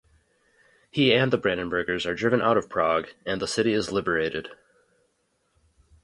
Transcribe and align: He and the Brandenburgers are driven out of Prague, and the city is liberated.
He 0.89 1.13
and 1.13 1.31
the 1.31 1.37
Brandenburgers 1.37 2.07
are 2.09 2.15
driven 2.15 2.41
out 2.41 2.57
of 2.57 2.71
Prague, 2.71 3.09
and 3.23 3.39
the 3.39 3.47
city 3.47 3.71
is 3.73 3.91
liberated. 3.91 4.49